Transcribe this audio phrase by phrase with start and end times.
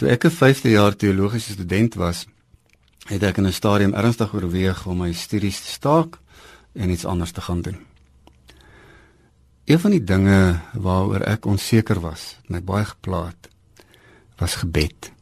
[0.00, 2.26] Toe ek 'n 5de jaar teologiese student was,
[3.04, 6.18] het ek in 'n stadium ernstig oorweeg om my studies te staak
[6.72, 7.76] en iets anders te gaan doen.
[9.64, 13.34] Een van die dinge waaroor ek onseker was, my baie geplaag,
[14.36, 15.12] was gebed.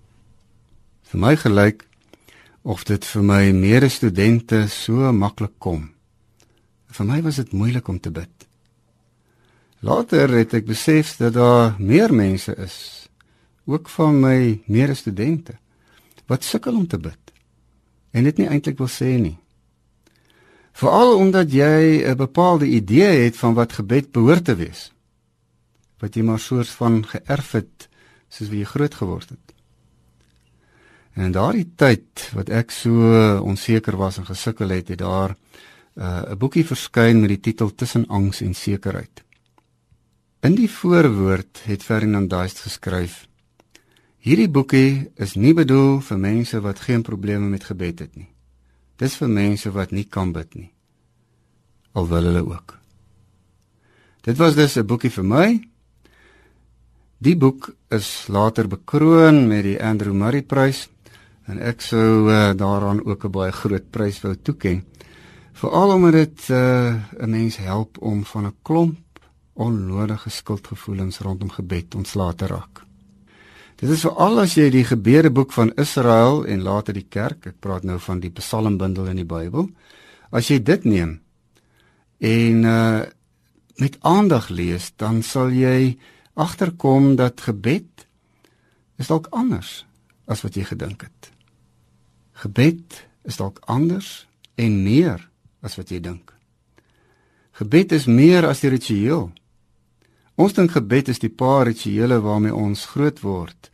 [1.03, 1.87] Vir my gelyk
[2.63, 5.91] of dit vir my medestudente so maklik kom.
[6.87, 8.47] Vir my was dit moeilik om te bid.
[9.81, 13.08] Later het ek besef dat daar meer mense is,
[13.69, 15.59] ook van my medestudente,
[16.27, 17.29] wat sukkel om te bid
[18.17, 19.37] en dit nie eintlik wil sê nie.
[20.79, 24.93] Veral omdat jy 'n bepaalde idee het van wat gebed behoort te wees.
[25.99, 27.89] Wat jy maar soos van geërf het
[28.29, 29.55] soos wie jy groot geword het.
[31.15, 32.93] En in daardie tyd wat ek so
[33.43, 37.75] onseker was en gesukkel het, het daar uh, 'n uh, boekie verskyn met die titel
[37.75, 39.25] Tussen angs en sekerheid.
[40.41, 43.29] In die voorwoord het Ferdinand Duist geskryf:
[44.29, 48.27] Hierdie boekie is nie bedoel vir mense wat geen probleme met gebed het nie.
[49.01, 50.67] Dis vir mense wat nie kan bid nie.
[51.97, 52.75] Al wil hulle ook.
[54.29, 55.47] Dit was dus 'n boekie vir my.
[57.19, 60.91] Die boek is later bekroon met die Andrew Murray Prys
[61.47, 64.85] en ek sou uh, daaraan ook 'n baie groot prys wou toeken.
[65.53, 69.21] Veral omdat dit uh, 'n mens help om van 'n klomp
[69.55, 72.88] onnodige skuldgevoelens rondom gebed ontslae te raak.
[73.79, 77.85] Dit is veral as jy die Gebedeboek van Israel en later die kerk, ek praat
[77.87, 79.69] nou van die Psalmbundel in die Bybel,
[80.35, 81.21] as jy dit neem
[82.19, 83.07] en uh
[83.79, 85.95] met aandag lees, dan sal jy
[86.35, 88.09] agterkom dat gebed
[88.99, 89.85] is dalk anders
[90.27, 91.29] as wat jy gedink het.
[92.43, 94.27] Gebed is dalk anders
[94.59, 95.23] en meer
[95.63, 96.35] as wat jy dink.
[97.63, 99.29] Gebed is meer as die ritueel.
[100.39, 103.71] Ons dink gebed is die paar rituele waarmee ons groot word.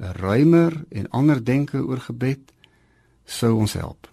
[0.00, 2.52] 'n Ruimer en ander denke oor gebed
[3.24, 4.08] sou ons help.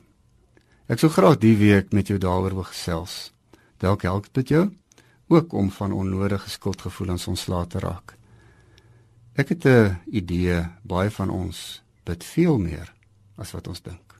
[0.89, 3.31] Ek sou graag die week met jou daaroor wil gesels.
[3.77, 4.69] Dalk help dit jou
[5.27, 8.17] ook om van onnodige skuldgevoelens ontslae te raak.
[9.35, 12.93] Ek het 'n idee, baie van ons bid veel meer
[13.37, 14.18] as wat ons dink.